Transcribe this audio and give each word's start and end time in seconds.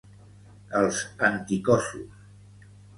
Els 0.79 1.03
anticossos. 1.29 2.77